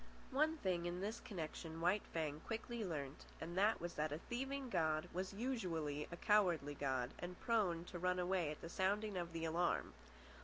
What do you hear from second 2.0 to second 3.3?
Fang quickly learnt,